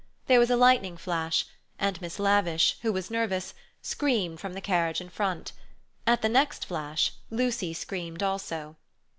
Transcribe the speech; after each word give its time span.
There 0.25 0.39
was 0.39 0.49
a 0.49 0.55
lightning 0.55 0.97
flash, 0.97 1.45
and 1.77 2.01
Miss 2.01 2.17
Lavish 2.17 2.75
who 2.81 2.91
was 2.91 3.11
nervous, 3.11 3.53
screamed 3.83 4.39
from 4.39 4.53
the 4.53 4.59
carriage 4.59 4.99
in 4.99 5.09
front. 5.11 5.51
At 6.07 6.23
the 6.23 6.27
next 6.27 6.65
flash, 6.65 7.11
Lucy 7.29 7.71
screamed 7.71 8.23
also. 8.23 8.77